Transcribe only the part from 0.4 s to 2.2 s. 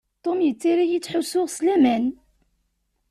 yettarra-yi ttḥussuɣ s laman.